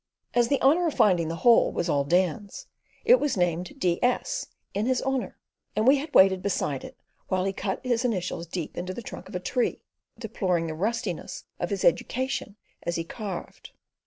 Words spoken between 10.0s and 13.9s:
deploring the rustiness of his education as he carved.